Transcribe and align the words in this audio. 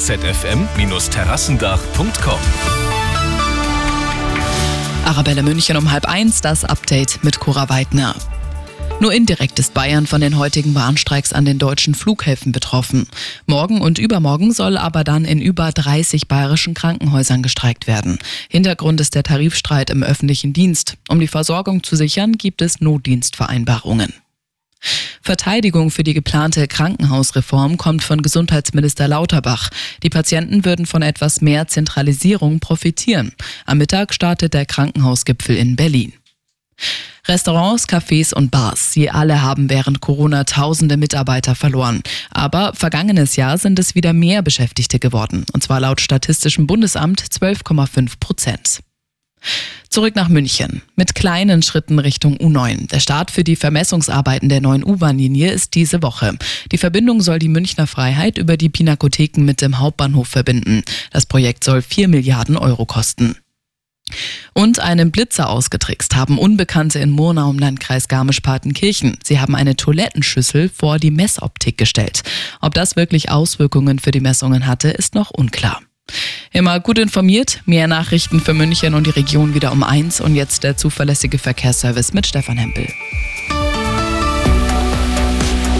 zfm-terrassendach.com. 0.00 2.40
Arabella 5.04 5.42
München 5.42 5.76
um 5.76 5.90
halb 5.90 6.06
eins, 6.06 6.40
das 6.40 6.64
Update 6.64 7.22
mit 7.22 7.40
Cora 7.40 7.68
Weidner. 7.68 8.14
Nur 9.00 9.14
indirekt 9.14 9.58
ist 9.58 9.72
Bayern 9.72 10.06
von 10.06 10.20
den 10.20 10.36
heutigen 10.36 10.74
Warnstreiks 10.74 11.32
an 11.32 11.46
den 11.46 11.58
deutschen 11.58 11.94
Flughäfen 11.94 12.52
betroffen. 12.52 13.06
Morgen 13.46 13.80
und 13.80 13.98
übermorgen 13.98 14.52
soll 14.52 14.76
aber 14.76 15.04
dann 15.04 15.24
in 15.24 15.40
über 15.40 15.72
30 15.72 16.28
bayerischen 16.28 16.74
Krankenhäusern 16.74 17.42
gestreikt 17.42 17.86
werden. 17.86 18.18
Hintergrund 18.50 19.00
ist 19.00 19.14
der 19.14 19.22
Tarifstreit 19.22 19.88
im 19.88 20.02
öffentlichen 20.02 20.52
Dienst. 20.52 20.98
Um 21.08 21.18
die 21.18 21.28
Versorgung 21.28 21.82
zu 21.82 21.96
sichern, 21.96 22.34
gibt 22.34 22.60
es 22.60 22.80
Notdienstvereinbarungen. 22.80 24.12
Verteidigung 25.22 25.90
für 25.90 26.02
die 26.02 26.14
geplante 26.14 26.66
Krankenhausreform 26.66 27.76
kommt 27.76 28.02
von 28.02 28.22
Gesundheitsminister 28.22 29.06
Lauterbach. 29.06 29.68
Die 30.02 30.10
Patienten 30.10 30.64
würden 30.64 30.86
von 30.86 31.02
etwas 31.02 31.40
mehr 31.40 31.68
Zentralisierung 31.68 32.60
profitieren. 32.60 33.32
Am 33.66 33.78
Mittag 33.78 34.14
startet 34.14 34.54
der 34.54 34.66
Krankenhausgipfel 34.66 35.56
in 35.56 35.76
Berlin. 35.76 36.14
Restaurants, 37.28 37.86
Cafés 37.86 38.34
und 38.34 38.50
Bars, 38.50 38.92
sie 38.92 39.10
alle 39.10 39.42
haben 39.42 39.68
während 39.68 40.00
Corona 40.00 40.44
tausende 40.44 40.96
Mitarbeiter 40.96 41.54
verloren. 41.54 42.02
Aber 42.30 42.72
vergangenes 42.74 43.36
Jahr 43.36 43.58
sind 43.58 43.78
es 43.78 43.94
wieder 43.94 44.12
mehr 44.12 44.42
Beschäftigte 44.42 44.98
geworden, 44.98 45.44
und 45.52 45.62
zwar 45.62 45.80
laut 45.80 46.00
Statistischem 46.00 46.66
Bundesamt 46.66 47.20
12,5 47.22 48.14
Prozent. 48.18 48.80
Zurück 49.88 50.14
nach 50.14 50.28
München. 50.28 50.82
Mit 50.94 51.16
kleinen 51.16 51.62
Schritten 51.62 51.98
Richtung 51.98 52.36
U9. 52.36 52.88
Der 52.88 53.00
Start 53.00 53.32
für 53.32 53.42
die 53.42 53.56
Vermessungsarbeiten 53.56 54.48
der 54.48 54.60
neuen 54.60 54.84
U-Bahn-Linie 54.84 55.50
ist 55.50 55.74
diese 55.74 56.00
Woche. 56.02 56.38
Die 56.70 56.78
Verbindung 56.78 57.20
soll 57.20 57.40
die 57.40 57.48
Münchner 57.48 57.88
Freiheit 57.88 58.38
über 58.38 58.56
die 58.56 58.68
Pinakotheken 58.68 59.42
mit 59.42 59.60
dem 59.60 59.80
Hauptbahnhof 59.80 60.28
verbinden. 60.28 60.82
Das 61.10 61.26
Projekt 61.26 61.64
soll 61.64 61.82
4 61.82 62.06
Milliarden 62.06 62.56
Euro 62.56 62.86
kosten. 62.86 63.36
Und 64.54 64.80
einen 64.80 65.10
Blitzer 65.10 65.48
ausgetrickst 65.48 66.14
haben 66.14 66.38
Unbekannte 66.38 66.98
in 66.98 67.10
Murnau 67.10 67.50
im 67.50 67.58
Landkreis 67.58 68.08
Garmisch-Partenkirchen. 68.08 69.18
Sie 69.24 69.40
haben 69.40 69.54
eine 69.54 69.76
Toilettenschüssel 69.76 70.68
vor 70.68 70.98
die 70.98 71.10
Messoptik 71.10 71.78
gestellt. 71.78 72.22
Ob 72.60 72.74
das 72.74 72.96
wirklich 72.96 73.30
Auswirkungen 73.30 73.98
für 73.98 74.10
die 74.10 74.20
Messungen 74.20 74.66
hatte, 74.66 74.88
ist 74.88 75.14
noch 75.14 75.30
unklar. 75.30 75.80
Immer 76.52 76.80
gut 76.80 76.98
informiert, 76.98 77.62
mehr 77.64 77.86
Nachrichten 77.86 78.40
für 78.40 78.54
München 78.54 78.94
und 78.94 79.06
die 79.06 79.10
Region 79.10 79.54
wieder 79.54 79.70
um 79.70 79.84
eins 79.84 80.20
und 80.20 80.34
jetzt 80.34 80.64
der 80.64 80.76
zuverlässige 80.76 81.38
Verkehrsservice 81.38 82.12
mit 82.12 82.26
Stefan 82.26 82.56
Hempel. 82.56 82.88